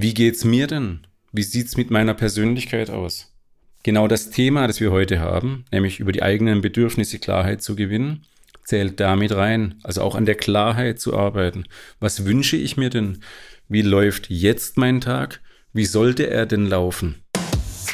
[0.00, 1.08] wie geht's mir denn?
[1.32, 3.34] Wie sieht's mit meiner Persönlichkeit aus?
[3.82, 8.24] Genau das Thema, das wir heute haben, nämlich über die eigenen Bedürfnisse Klarheit zu gewinnen,
[8.62, 11.64] zählt damit rein, also auch an der Klarheit zu arbeiten.
[11.98, 13.24] Was wünsche ich mir denn?
[13.68, 15.40] Wie läuft jetzt mein Tag?
[15.72, 17.16] Wie sollte er denn laufen?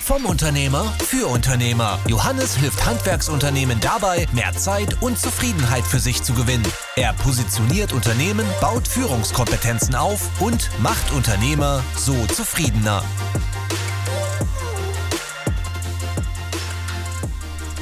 [0.04, 1.98] Vom Unternehmer für Unternehmer.
[2.06, 6.66] Johannes hilft Handwerksunternehmen dabei, mehr Zeit und Zufriedenheit für sich zu gewinnen.
[6.94, 13.02] Er positioniert Unternehmen, baut Führungskompetenzen auf und macht Unternehmer so zufriedener.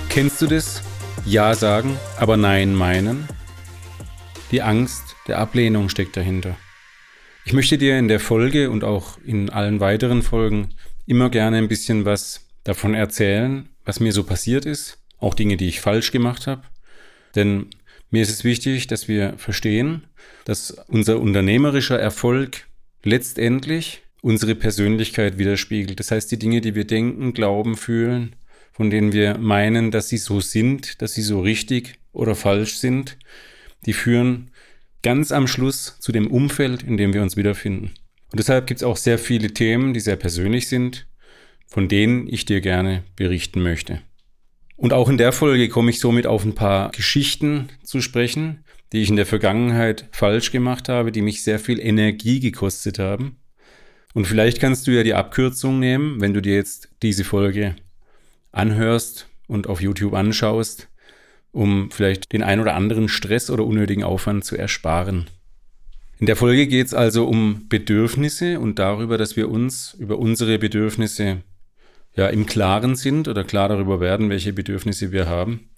[0.09, 0.81] Kennst du das?
[1.25, 3.27] Ja sagen, aber Nein meinen?
[4.53, 6.55] Die Angst der Ablehnung steckt dahinter.
[7.45, 10.69] Ich möchte dir in der Folge und auch in allen weiteren Folgen
[11.07, 15.69] immer gerne ein bisschen was davon erzählen, was mir so passiert ist, auch Dinge, die
[15.69, 16.63] ich falsch gemacht habe.
[17.35, 17.67] Denn
[18.11, 20.05] mir ist es wichtig, dass wir verstehen,
[20.45, 22.67] dass unser unternehmerischer Erfolg
[23.03, 25.99] letztendlich unsere Persönlichkeit widerspiegelt.
[25.99, 28.37] Das heißt, die Dinge, die wir denken, glauben, fühlen,
[28.73, 33.17] von denen wir meinen, dass sie so sind, dass sie so richtig oder falsch sind,
[33.85, 34.51] die führen
[35.03, 37.93] ganz am Schluss zu dem Umfeld, in dem wir uns wiederfinden.
[38.33, 41.07] Und deshalb gibt es auch sehr viele Themen, die sehr persönlich sind,
[41.67, 44.01] von denen ich dir gerne berichten möchte.
[44.77, 49.03] Und auch in der Folge komme ich somit auf ein paar Geschichten zu sprechen, die
[49.03, 53.37] ich in der Vergangenheit falsch gemacht habe, die mich sehr viel Energie gekostet haben.
[54.15, 57.77] Und vielleicht kannst du ja die Abkürzung nehmen, wenn du dir jetzt diese Folge
[58.51, 60.89] anhörst und auf YouTube anschaust,
[61.53, 65.27] um vielleicht den ein oder anderen Stress oder unnötigen Aufwand zu ersparen.
[66.23, 70.57] In der Folge geht es also um Bedürfnisse und darüber, dass wir uns über unsere
[70.57, 71.43] Bedürfnisse
[72.15, 75.71] ja im Klaren sind oder klar darüber werden, welche Bedürfnisse wir haben.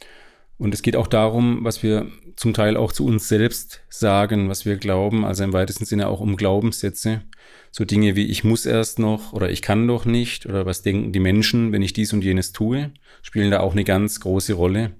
[0.59, 4.67] Und es geht auch darum, was wir zum Teil auch zu uns selbst sagen, was
[4.67, 7.23] wir glauben, also im weitesten Sinne auch um Glaubenssätze.
[7.71, 11.13] So Dinge wie ich muss erst noch oder ich kann doch nicht oder was denken
[11.13, 12.91] die Menschen, wenn ich dies und jenes tue,
[13.23, 14.91] spielen da auch eine ganz große Rolle,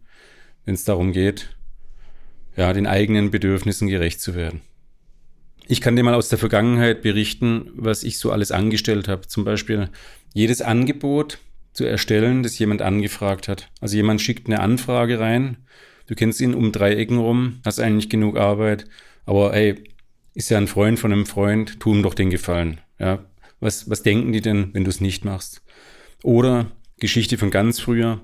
[0.65, 1.55] wenn es darum geht,
[2.57, 4.63] ja, den eigenen Bedürfnissen gerecht zu werden.
[5.67, 9.27] Ich kann dir mal aus der Vergangenheit berichten, was ich so alles angestellt habe.
[9.27, 9.89] Zum Beispiel
[10.35, 11.39] jedes Angebot
[11.73, 13.71] zu erstellen, das jemand angefragt hat.
[13.81, 15.57] Also jemand schickt eine Anfrage rein,
[16.07, 18.87] du kennst ihn um drei Ecken rum, hast eigentlich genug Arbeit,
[19.27, 19.83] aber ey,
[20.35, 22.81] ist ja ein Freund von einem Freund, tu ihm doch den Gefallen.
[22.99, 23.25] Ja,
[23.61, 25.63] was, was denken die denn, wenn du es nicht machst?
[26.23, 28.21] Oder Geschichte von ganz früher,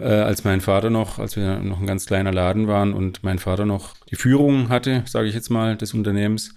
[0.00, 3.38] äh, als mein Vater noch, als wir noch ein ganz kleiner Laden waren und mein
[3.38, 6.54] Vater noch die Führung hatte, sage ich jetzt mal, des Unternehmens,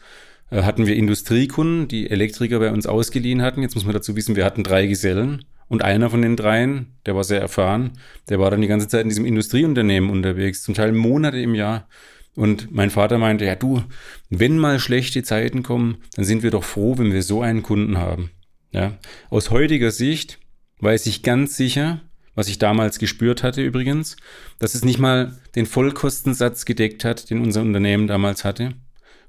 [0.50, 3.62] äh, hatten wir Industriekunden, die Elektriker bei uns ausgeliehen hatten.
[3.62, 7.16] Jetzt muss man dazu wissen, wir hatten drei Gesellen und einer von den dreien, der
[7.16, 7.92] war sehr erfahren,
[8.30, 11.88] der war dann die ganze Zeit in diesem Industrieunternehmen unterwegs, zum Teil Monate im Jahr.
[12.36, 13.84] Und mein Vater meinte, ja du,
[14.30, 17.98] wenn mal schlechte Zeiten kommen, dann sind wir doch froh, wenn wir so einen Kunden
[17.98, 18.32] haben.
[18.72, 18.98] Ja,
[19.30, 20.40] aus heutiger Sicht
[20.80, 22.02] weiß ich ganz sicher,
[22.36, 24.16] was ich damals gespürt hatte übrigens,
[24.60, 28.74] dass es nicht mal den Vollkostensatz gedeckt hat, den unser Unternehmen damals hatte.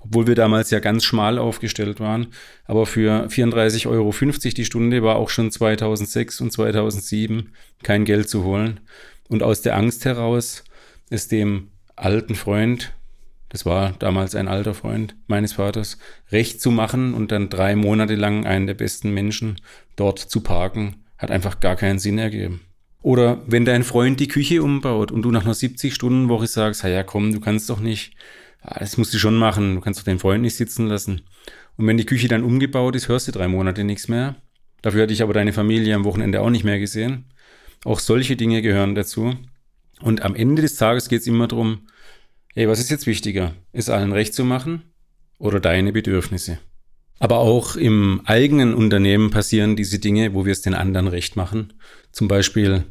[0.00, 2.28] Obwohl wir damals ja ganz schmal aufgestellt waren.
[2.64, 4.12] Aber für 34,50 Euro
[4.56, 7.52] die Stunde war auch schon 2006 und 2007
[7.84, 8.80] kein Geld zu holen.
[9.28, 10.64] Und aus der Angst heraus,
[11.08, 12.92] es dem alten Freund,
[13.48, 15.98] das war damals ein alter Freund meines Vaters,
[16.32, 19.60] recht zu machen und dann drei Monate lang einen der besten Menschen
[19.94, 22.60] dort zu parken, hat einfach gar keinen Sinn ergeben.
[23.02, 27.32] Oder wenn dein Freund die Küche umbaut und du nach einer 70-Stunden-Woche sagst, ja komm,
[27.32, 28.14] du kannst doch nicht,
[28.62, 31.22] das musst du schon machen, du kannst doch den Freund nicht sitzen lassen.
[31.76, 34.36] Und wenn die Küche dann umgebaut ist, hörst du drei Monate nichts mehr.
[34.82, 37.24] Dafür hatte ich aber deine Familie am Wochenende auch nicht mehr gesehen.
[37.84, 39.34] Auch solche Dinge gehören dazu.
[40.00, 41.88] Und am Ende des Tages geht es immer darum,
[42.54, 43.54] ey, was ist jetzt wichtiger?
[43.72, 44.82] Ist allen recht zu machen
[45.38, 46.58] oder deine Bedürfnisse?
[47.18, 51.72] Aber auch im eigenen Unternehmen passieren diese Dinge, wo wir es den anderen recht machen.
[52.12, 52.84] Zum Beispiel,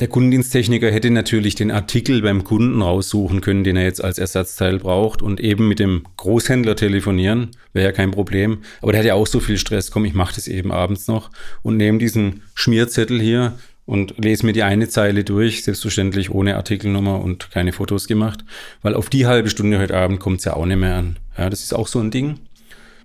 [0.00, 4.78] der Kundendiensttechniker hätte natürlich den Artikel beim Kunden raussuchen können, den er jetzt als Ersatzteil
[4.78, 8.58] braucht und eben mit dem Großhändler telefonieren, wäre ja kein Problem.
[8.82, 11.30] Aber der hat ja auch so viel Stress, komm, ich mache das eben abends noch
[11.62, 17.22] und nehme diesen Schmierzettel hier und lese mir die eine Zeile durch, selbstverständlich ohne Artikelnummer
[17.22, 18.44] und keine Fotos gemacht,
[18.82, 21.16] weil auf die halbe Stunde heute Abend kommt es ja auch nicht mehr an.
[21.38, 22.40] Ja, das ist auch so ein Ding.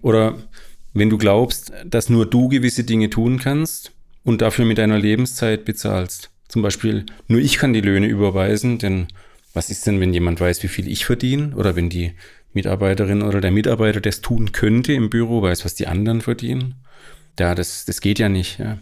[0.02, 0.36] Oder
[0.94, 3.94] wenn du glaubst, dass nur du gewisse Dinge tun kannst
[4.24, 6.30] und dafür mit deiner Lebenszeit bezahlst.
[6.48, 9.08] Zum Beispiel, nur ich kann die Löhne überweisen, denn
[9.54, 11.56] was ist denn, wenn jemand weiß, wie viel ich verdiene?
[11.56, 12.14] Oder wenn die
[12.54, 16.76] Mitarbeiterin oder der Mitarbeiter das tun könnte im Büro, weiß, was die anderen verdienen?
[17.40, 18.60] Ja, das, das geht ja nicht.
[18.60, 18.80] Ja.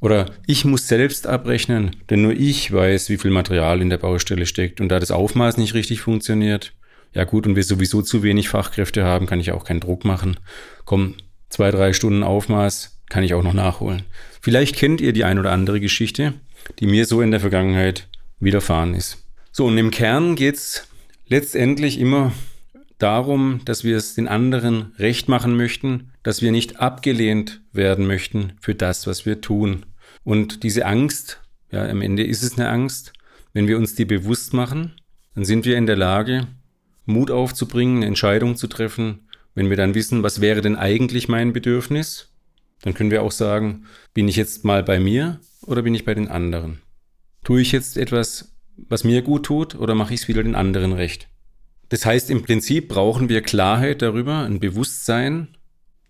[0.00, 4.46] Oder ich muss selbst abrechnen, denn nur ich weiß, wie viel Material in der Baustelle
[4.46, 4.80] steckt.
[4.80, 6.72] Und da das Aufmaß nicht richtig funktioniert,
[7.12, 10.38] ja gut, und wir sowieso zu wenig Fachkräfte haben, kann ich auch keinen Druck machen.
[10.84, 11.14] Komm,
[11.48, 14.02] zwei, drei Stunden Aufmaß kann ich auch noch nachholen.
[14.46, 16.34] Vielleicht kennt ihr die ein oder andere Geschichte,
[16.78, 18.06] die mir so in der Vergangenheit
[18.38, 19.26] widerfahren ist.
[19.50, 20.86] So, und im Kern geht es
[21.26, 22.30] letztendlich immer
[22.98, 28.52] darum, dass wir es den anderen recht machen möchten, dass wir nicht abgelehnt werden möchten
[28.60, 29.84] für das, was wir tun.
[30.22, 31.40] Und diese Angst,
[31.72, 33.14] ja, am Ende ist es eine Angst,
[33.52, 34.92] wenn wir uns die bewusst machen,
[35.34, 36.46] dann sind wir in der Lage,
[37.04, 39.26] Mut aufzubringen, eine Entscheidung zu treffen.
[39.56, 42.28] Wenn wir dann wissen, was wäre denn eigentlich mein Bedürfnis,
[42.82, 46.14] dann können wir auch sagen, bin ich jetzt mal bei mir oder bin ich bei
[46.14, 46.80] den anderen?
[47.44, 50.92] Tue ich jetzt etwas, was mir gut tut oder mache ich es wieder den anderen
[50.92, 51.28] recht?
[51.88, 55.48] Das heißt, im Prinzip brauchen wir Klarheit darüber, ein Bewusstsein,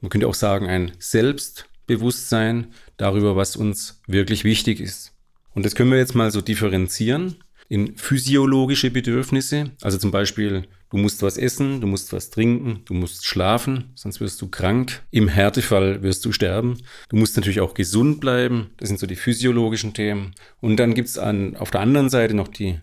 [0.01, 5.13] man könnte auch sagen ein Selbstbewusstsein darüber, was uns wirklich wichtig ist.
[5.55, 7.37] Und das können wir jetzt mal so differenzieren
[7.69, 12.95] in physiologische Bedürfnisse, also zum Beispiel du musst was essen, du musst was trinken, du
[12.95, 15.03] musst schlafen, sonst wirst du krank.
[15.11, 16.79] Im Härtefall wirst du sterben.
[17.09, 20.35] Du musst natürlich auch gesund bleiben, das sind so die physiologischen Themen.
[20.61, 22.79] Und dann gibt es auf der anderen Seite noch die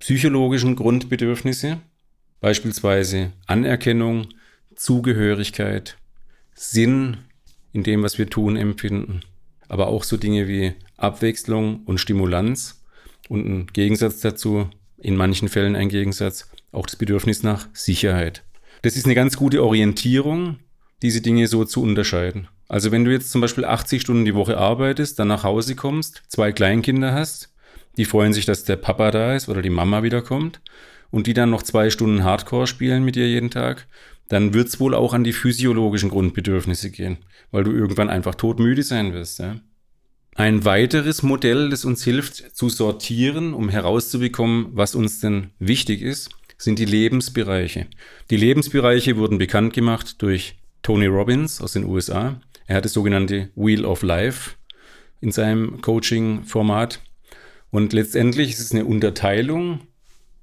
[0.00, 1.80] psychologischen Grundbedürfnisse,
[2.40, 4.28] beispielsweise Anerkennung,
[4.74, 5.96] Zugehörigkeit,
[6.54, 7.18] Sinn
[7.72, 9.20] in dem, was wir tun, empfinden,
[9.68, 12.79] aber auch so Dinge wie Abwechslung und Stimulanz
[13.30, 14.68] und ein Gegensatz dazu,
[14.98, 18.42] in manchen Fällen ein Gegensatz, auch das Bedürfnis nach Sicherheit.
[18.82, 20.56] Das ist eine ganz gute Orientierung,
[21.00, 22.48] diese Dinge so zu unterscheiden.
[22.68, 26.22] Also wenn du jetzt zum Beispiel 80 Stunden die Woche arbeitest, dann nach Hause kommst,
[26.28, 27.52] zwei Kleinkinder hast,
[27.96, 30.60] die freuen sich, dass der Papa da ist oder die Mama wiederkommt
[31.10, 33.86] und die dann noch zwei Stunden Hardcore spielen mit dir jeden Tag,
[34.28, 37.18] dann wird es wohl auch an die physiologischen Grundbedürfnisse gehen,
[37.52, 39.38] weil du irgendwann einfach todmüde sein wirst.
[39.38, 39.56] Ja?
[40.34, 46.30] Ein weiteres Modell, das uns hilft zu sortieren, um herauszubekommen, was uns denn wichtig ist,
[46.56, 47.86] sind die Lebensbereiche.
[48.30, 52.40] Die Lebensbereiche wurden bekannt gemacht durch Tony Robbins aus den USA.
[52.66, 54.52] Er hat das sogenannte Wheel of Life
[55.20, 57.00] in seinem Coaching-Format.
[57.70, 59.80] Und letztendlich ist es eine Unterteilung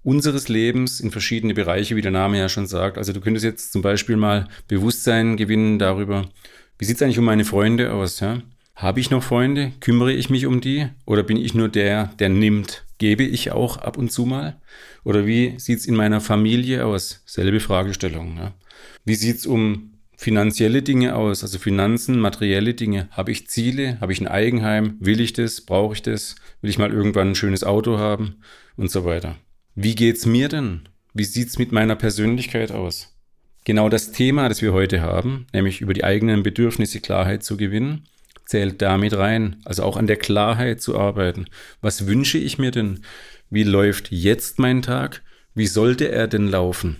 [0.04, 2.98] unseres Lebens in verschiedene Bereiche, wie der Name ja schon sagt.
[2.98, 6.30] Also du könntest jetzt zum Beispiel mal Bewusstsein gewinnen darüber,
[6.78, 8.19] wie sieht es eigentlich um meine Freunde aus?
[8.19, 8.42] Ja?
[8.77, 9.71] Habe ich noch Freunde?
[9.79, 10.88] Kümmere ich mich um die?
[11.07, 12.85] Oder bin ich nur der, der nimmt?
[13.00, 14.62] Gebe ich auch ab und zu mal?
[15.03, 17.24] Oder wie sieht es in meiner Familie aus?
[17.25, 18.38] Selbe Fragestellung.
[18.38, 18.53] Ja.
[19.03, 21.41] Wie sieht es um finanzielle Dinge aus?
[21.41, 23.07] Also Finanzen, materielle Dinge.
[23.09, 24.00] Habe ich Ziele?
[24.00, 24.97] Habe ich ein Eigenheim?
[25.00, 25.62] Will ich das?
[25.62, 26.35] Brauche ich das?
[26.62, 28.41] Will ich mal irgendwann ein schönes Auto haben?
[28.75, 29.38] Und so weiter.
[29.73, 30.88] Wie geht's mir denn?
[31.15, 33.18] Wie sieht's mit meiner Persönlichkeit aus?
[33.65, 38.03] Genau das Thema, das wir heute haben, nämlich über die eigenen Bedürfnisse Klarheit zu gewinnen,
[38.47, 39.57] zählt damit rein.
[39.65, 41.45] Also auch an der Klarheit zu arbeiten.
[41.81, 43.01] Was wünsche ich mir denn?
[43.49, 45.21] Wie läuft jetzt mein Tag?
[45.53, 46.97] Wie sollte er denn laufen?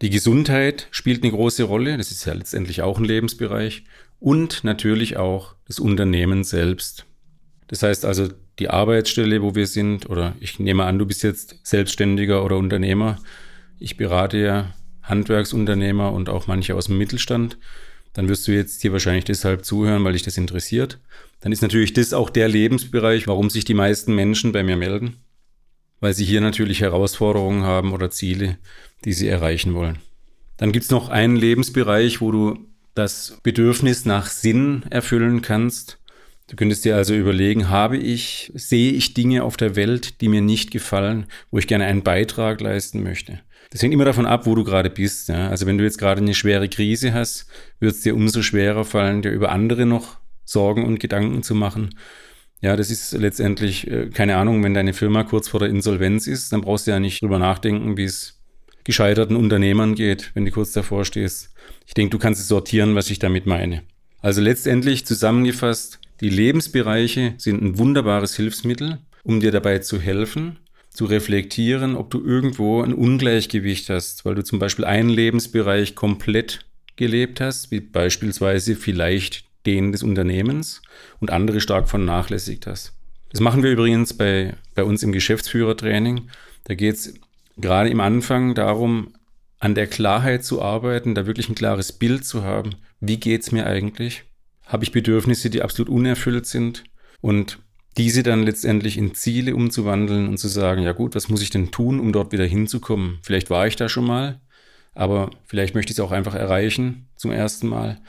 [0.00, 1.96] Die Gesundheit spielt eine große Rolle.
[1.96, 3.84] Das ist ja letztendlich auch ein Lebensbereich.
[4.18, 7.06] Und natürlich auch das Unternehmen selbst.
[7.68, 11.60] Das heißt also, die Arbeitsstelle, wo wir sind, oder ich nehme an, du bist jetzt
[11.62, 13.18] Selbstständiger oder Unternehmer.
[13.78, 17.58] Ich berate ja Handwerksunternehmer und auch manche aus dem Mittelstand
[18.18, 20.98] dann wirst du jetzt hier wahrscheinlich deshalb zuhören, weil dich das interessiert.
[21.38, 25.18] Dann ist natürlich das auch der Lebensbereich, warum sich die meisten Menschen bei mir melden,
[26.00, 28.58] weil sie hier natürlich Herausforderungen haben oder Ziele,
[29.04, 30.00] die sie erreichen wollen.
[30.56, 32.58] Dann gibt es noch einen Lebensbereich, wo du
[32.96, 36.00] das Bedürfnis nach Sinn erfüllen kannst.
[36.48, 40.40] Du könntest dir also überlegen, habe ich, sehe ich Dinge auf der Welt, die mir
[40.40, 43.38] nicht gefallen, wo ich gerne einen Beitrag leisten möchte.
[43.70, 45.28] Das hängt immer davon ab, wo du gerade bist.
[45.28, 45.48] Ja?
[45.48, 47.46] Also wenn du jetzt gerade eine schwere Krise hast,
[47.80, 51.90] wird es dir umso schwerer fallen, dir über andere noch Sorgen und Gedanken zu machen.
[52.60, 56.52] Ja, das ist letztendlich, äh, keine Ahnung, wenn deine Firma kurz vor der Insolvenz ist,
[56.52, 58.40] dann brauchst du ja nicht drüber nachdenken, wie es
[58.84, 61.54] gescheiterten Unternehmern geht, wenn du kurz davor stehst.
[61.86, 63.82] Ich denke, du kannst es sortieren, was ich damit meine.
[64.20, 70.58] Also letztendlich zusammengefasst, die Lebensbereiche sind ein wunderbares Hilfsmittel, um dir dabei zu helfen,
[70.98, 76.66] zu reflektieren, ob du irgendwo ein Ungleichgewicht hast, weil du zum Beispiel einen Lebensbereich komplett
[76.96, 80.82] gelebt hast, wie beispielsweise vielleicht den des Unternehmens
[81.20, 82.94] und andere stark vernachlässigt hast.
[83.30, 86.30] Das machen wir übrigens bei, bei uns im Geschäftsführertraining.
[86.64, 87.14] Da geht es
[87.56, 89.14] gerade im Anfang darum,
[89.60, 92.70] an der Klarheit zu arbeiten, da wirklich ein klares Bild zu haben.
[92.98, 94.24] Wie geht es mir eigentlich?
[94.66, 96.82] Habe ich Bedürfnisse, die absolut unerfüllt sind?
[97.20, 97.60] Und
[97.98, 101.70] diese dann letztendlich in Ziele umzuwandeln und zu sagen, ja gut, was muss ich denn
[101.70, 103.18] tun, um dort wieder hinzukommen?
[103.22, 104.40] Vielleicht war ich da schon mal,
[104.94, 108.00] aber vielleicht möchte ich es auch einfach erreichen zum ersten Mal.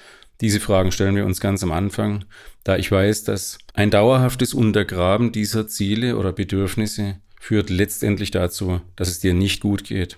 [0.41, 2.23] Diese Fragen stellen wir uns ganz am Anfang,
[2.63, 9.09] da ich weiß, dass ein dauerhaftes Untergraben dieser Ziele oder Bedürfnisse führt letztendlich dazu, dass
[9.09, 10.17] es dir nicht gut geht.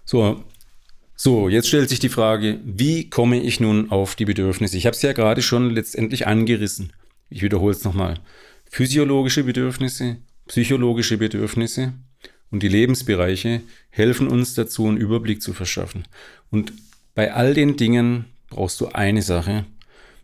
[0.06, 0.44] So,
[1.16, 4.76] so, jetzt stellt sich die Frage, wie komme ich nun auf die Bedürfnisse?
[4.76, 6.94] Ich habe es ja gerade schon letztendlich angerissen.
[7.30, 8.16] Ich wiederhole es nochmal.
[8.70, 11.94] Physiologische Bedürfnisse, psychologische Bedürfnisse
[12.50, 13.62] und die Lebensbereiche
[13.92, 16.08] helfen uns dazu, einen Überblick zu verschaffen.
[16.50, 16.74] Und
[17.14, 19.66] bei all den Dingen brauchst du eine Sache.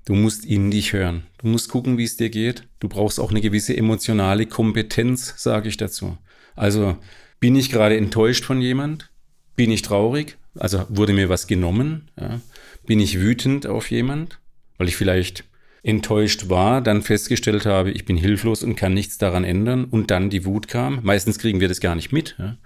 [0.06, 1.24] Du musst in dich hören.
[1.40, 2.64] Du musst gucken, wie es dir geht.
[2.80, 6.18] Du brauchst auch eine gewisse emotionale Kompetenz, sage ich dazu.
[6.56, 6.98] Also
[7.40, 9.10] bin ich gerade enttäuscht von jemand?
[9.56, 10.38] Bin ich traurig?
[10.58, 12.10] Also wurde mir was genommen?
[12.20, 12.40] Ja?
[12.86, 14.40] Bin ich wütend auf jemand?
[14.78, 15.44] Weil ich vielleicht
[15.84, 20.30] enttäuscht war, dann festgestellt habe, ich bin hilflos und kann nichts daran ändern und dann
[20.30, 21.00] die Wut kam.
[21.04, 22.36] Meistens kriegen wir das gar nicht mit.
[22.40, 22.58] Ja?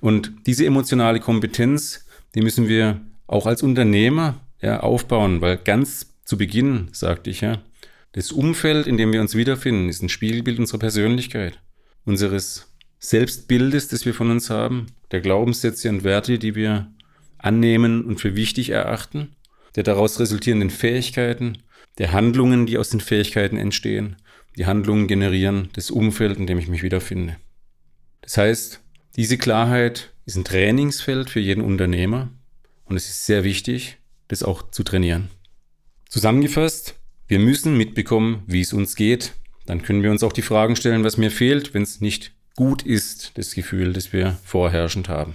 [0.00, 6.38] Und diese emotionale Kompetenz, die müssen wir auch als Unternehmer ja, aufbauen, weil ganz zu
[6.38, 7.62] Beginn sagte ich ja,
[8.12, 11.60] das Umfeld, in dem wir uns wiederfinden, ist ein Spiegelbild unserer Persönlichkeit,
[12.04, 16.92] unseres Selbstbildes, das wir von uns haben, der Glaubenssätze und Werte, die wir
[17.38, 19.34] annehmen und für wichtig erachten,
[19.74, 21.58] der daraus resultierenden Fähigkeiten,
[21.98, 24.16] der Handlungen, die aus den Fähigkeiten entstehen.
[24.56, 27.36] Die Handlungen generieren das Umfeld, in dem ich mich wiederfinde.
[28.20, 28.80] Das heißt,
[29.16, 32.30] diese Klarheit ist ein Trainingsfeld für jeden Unternehmer
[32.84, 33.98] und es ist sehr wichtig,
[34.32, 35.28] das auch zu trainieren.
[36.08, 36.94] Zusammengefasst,
[37.28, 39.34] wir müssen mitbekommen, wie es uns geht.
[39.66, 42.82] Dann können wir uns auch die Fragen stellen, was mir fehlt, wenn es nicht gut
[42.82, 45.34] ist, das Gefühl, das wir vorherrschend haben.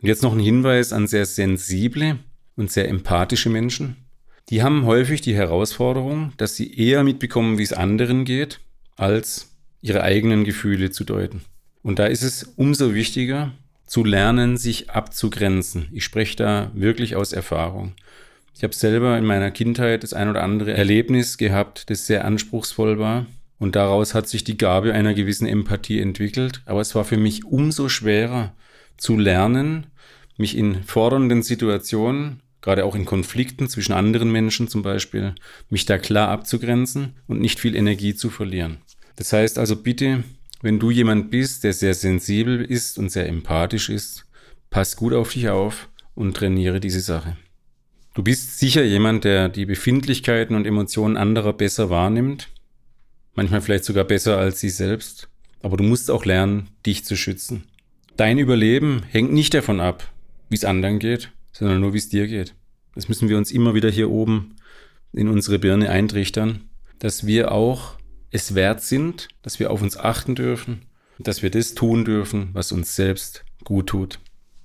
[0.00, 2.18] Und jetzt noch ein Hinweis an sehr sensible
[2.56, 3.96] und sehr empathische Menschen.
[4.50, 8.60] Die haben häufig die Herausforderung, dass sie eher mitbekommen, wie es anderen geht,
[8.96, 11.42] als ihre eigenen Gefühle zu deuten.
[11.82, 13.52] Und da ist es umso wichtiger,
[13.86, 15.88] zu lernen, sich abzugrenzen.
[15.92, 17.92] Ich spreche da wirklich aus Erfahrung.
[18.54, 22.98] Ich habe selber in meiner Kindheit das ein oder andere Erlebnis gehabt, das sehr anspruchsvoll
[22.98, 23.26] war.
[23.58, 26.62] Und daraus hat sich die Gabe einer gewissen Empathie entwickelt.
[26.66, 28.54] Aber es war für mich umso schwerer
[28.96, 29.86] zu lernen,
[30.36, 35.34] mich in fordernden Situationen, gerade auch in Konflikten zwischen anderen Menschen zum Beispiel,
[35.68, 38.78] mich da klar abzugrenzen und nicht viel Energie zu verlieren.
[39.16, 40.24] Das heißt also bitte,
[40.62, 44.26] wenn du jemand bist, der sehr sensibel ist und sehr empathisch ist,
[44.70, 47.36] pass gut auf dich auf und trainiere diese Sache.
[48.14, 52.48] Du bist sicher jemand, der die Befindlichkeiten und Emotionen anderer besser wahrnimmt,
[53.34, 55.30] manchmal vielleicht sogar besser als sie selbst,
[55.62, 57.64] aber du musst auch lernen, dich zu schützen.
[58.18, 60.12] Dein Überleben hängt nicht davon ab,
[60.50, 62.54] wie es anderen geht, sondern nur, wie es dir geht.
[62.94, 64.56] Das müssen wir uns immer wieder hier oben
[65.14, 67.96] in unsere Birne eintrichtern, dass wir auch
[68.30, 70.82] es wert sind, dass wir auf uns achten dürfen,
[71.18, 74.18] dass wir das tun dürfen, was uns selbst gut tut.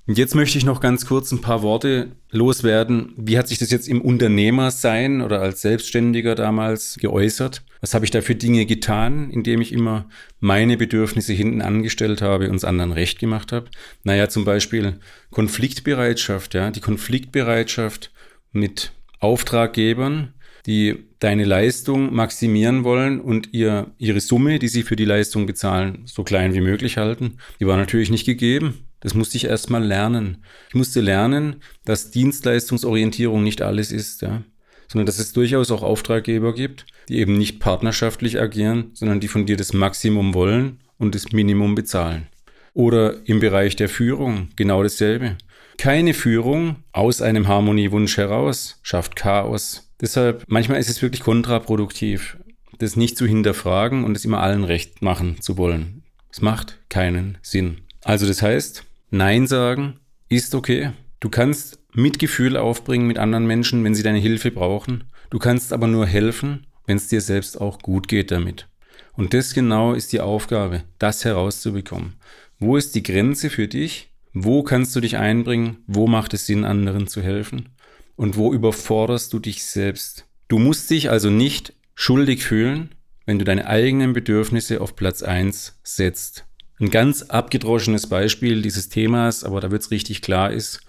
[0.08, 3.14] Und jetzt möchte ich noch ganz kurz ein paar Worte loswerden.
[3.18, 7.64] Wie hat sich das jetzt im Unternehmersein oder als Selbstständiger damals geäußert?
[7.82, 10.08] Was habe ich da für Dinge getan, indem ich immer
[10.40, 13.70] meine Bedürfnisse hinten angestellt habe und es anderen recht gemacht habe?
[14.04, 14.98] Naja, zum Beispiel
[15.30, 18.12] Konfliktbereitschaft, ja, die Konfliktbereitschaft
[18.54, 20.34] mit Auftraggebern,
[20.66, 26.04] die deine Leistung maximieren wollen und ihr, ihre Summe, die sie für die Leistung bezahlen,
[26.06, 27.40] so klein wie möglich halten.
[27.60, 28.87] Die war natürlich nicht gegeben.
[29.00, 30.44] Das musste ich erstmal lernen.
[30.70, 34.44] Ich musste lernen, dass Dienstleistungsorientierung nicht alles ist, ja.
[34.88, 39.46] Sondern dass es durchaus auch Auftraggeber gibt, die eben nicht partnerschaftlich agieren, sondern die von
[39.46, 42.28] dir das Maximum wollen und das Minimum bezahlen.
[42.74, 45.38] Oder im Bereich der Führung genau dasselbe.
[45.78, 49.92] Keine Führung aus einem Harmoniewunsch heraus schafft Chaos.
[50.02, 52.38] Deshalb, manchmal ist es wirklich kontraproduktiv,
[52.80, 56.04] das nicht zu hinterfragen und es immer allen recht machen zu wollen.
[56.32, 57.82] Es macht keinen Sinn.
[58.04, 60.92] Also das heißt, Nein sagen ist okay.
[61.22, 65.06] Du kannst Mitgefühl aufbringen mit anderen Menschen, wenn sie deine Hilfe brauchen.
[65.30, 68.68] Du kannst aber nur helfen, wenn es dir selbst auch gut geht damit.
[69.14, 72.16] Und das genau ist die Aufgabe, das herauszubekommen.
[72.60, 74.12] Wo ist die Grenze für dich?
[74.34, 75.78] Wo kannst du dich einbringen?
[75.88, 77.70] Wo macht es Sinn, anderen zu helfen?
[78.18, 80.26] Und wo überforderst du dich selbst?
[80.50, 82.94] Du musst dich also nicht schuldig fühlen,
[83.26, 86.47] wenn du deine eigenen Bedürfnisse auf Platz eins setzt.
[86.80, 90.82] Ein ganz abgedroschenes Beispiel dieses Themas, aber da wird es richtig klar ist,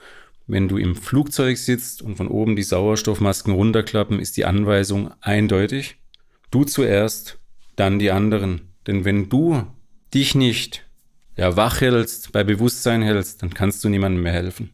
[0.47, 5.97] wenn du im Flugzeug sitzt und von oben die Sauerstoffmasken runterklappen, ist die Anweisung eindeutig.
[6.51, 7.39] Du zuerst,
[7.77, 8.73] dann die anderen.
[8.87, 9.67] Denn wenn du
[10.15, 10.87] dich nicht
[11.37, 14.71] ja, wach hältst, bei Bewusstsein hältst, dann kannst du niemandem mehr helfen.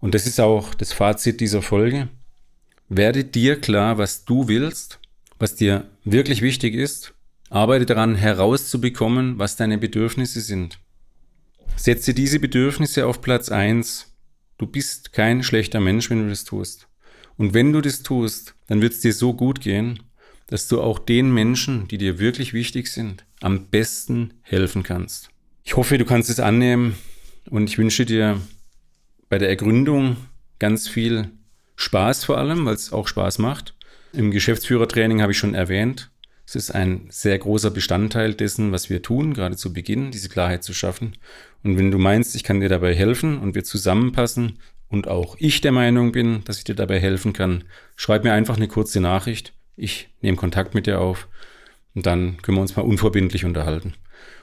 [0.00, 2.08] Und das ist auch das Fazit dieser Folge.
[2.88, 4.98] Werde dir klar, was du willst,
[5.38, 7.14] was dir wirklich wichtig ist.
[7.50, 10.78] Arbeite daran herauszubekommen, was deine Bedürfnisse sind.
[11.76, 14.14] Setze diese Bedürfnisse auf Platz eins.
[14.58, 16.88] Du bist kein schlechter Mensch, wenn du das tust.
[17.36, 20.00] Und wenn du das tust, dann wird es dir so gut gehen,
[20.46, 25.30] dass du auch den Menschen, die dir wirklich wichtig sind, am besten helfen kannst.
[25.64, 26.96] Ich hoffe, du kannst es annehmen
[27.50, 28.40] und ich wünsche dir
[29.28, 30.16] bei der Ergründung
[30.58, 31.30] ganz viel
[31.76, 33.74] Spaß vor allem, weil es auch Spaß macht.
[34.12, 36.10] Im Geschäftsführertraining habe ich schon erwähnt,
[36.46, 40.62] es ist ein sehr großer Bestandteil dessen, was wir tun, gerade zu Beginn, diese Klarheit
[40.62, 41.16] zu schaffen.
[41.64, 45.60] Und wenn du meinst, ich kann dir dabei helfen und wir zusammenpassen und auch ich
[45.60, 47.64] der Meinung bin, dass ich dir dabei helfen kann,
[47.96, 49.54] schreib mir einfach eine kurze Nachricht.
[49.74, 51.26] Ich nehme Kontakt mit dir auf
[51.94, 53.94] und dann können wir uns mal unverbindlich unterhalten.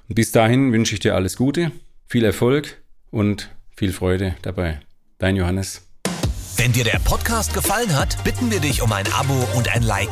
[0.09, 1.71] Und bis dahin wünsche ich dir alles Gute,
[2.05, 2.81] viel Erfolg
[3.11, 4.81] und viel Freude dabei.
[5.19, 5.87] Dein Johannes.
[6.57, 10.11] Wenn dir der Podcast gefallen hat, bitten wir dich um ein Abo und ein Like.